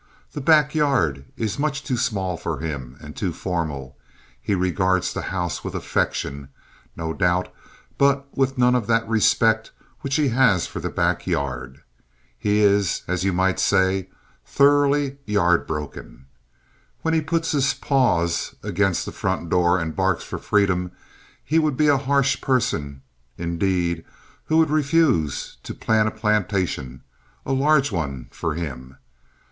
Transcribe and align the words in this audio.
The 0.31 0.41
backyard 0.41 1.25
is 1.37 1.59
much 1.59 1.83
too 1.83 1.95
small 1.95 2.35
for 2.35 2.57
him, 2.57 2.97
and 3.01 3.15
too 3.15 3.31
formal. 3.31 3.99
He 4.41 4.55
regards 4.55 5.13
the 5.13 5.21
house 5.21 5.63
with 5.63 5.75
affection, 5.75 6.49
no 6.95 7.13
doubt, 7.13 7.53
but 7.99 8.25
with 8.35 8.57
none 8.57 8.73
of 8.73 8.87
that 8.87 9.07
respect 9.07 9.71
which 9.99 10.15
he 10.15 10.29
has 10.29 10.65
for 10.65 10.79
the 10.79 10.89
backyard. 10.89 11.83
He 12.35 12.61
is, 12.61 13.03
as 13.07 13.23
you 13.23 13.31
might 13.31 13.59
say, 13.59 14.09
thoroughly 14.43 15.17
yard 15.27 15.67
broken. 15.67 16.25
When 17.03 17.13
he 17.13 17.21
puts 17.21 17.51
his 17.51 17.75
paws 17.75 18.55
against 18.63 19.05
the 19.05 19.11
front 19.11 19.49
door 19.51 19.77
and 19.79 19.95
barks 19.95 20.23
for 20.23 20.39
freedom 20.39 20.93
he 21.45 21.59
would 21.59 21.77
be 21.77 21.89
a 21.89 21.97
harsh 21.99 22.41
person 22.41 23.03
indeed 23.37 24.03
who 24.45 24.57
would 24.57 24.71
refuse 24.71 25.57
to 25.61 25.75
plan 25.75 26.07
a 26.07 26.11
plantation, 26.11 27.03
a 27.45 27.53
large 27.53 27.91
one, 27.91 28.29
for 28.31 28.55
him. 28.55 28.97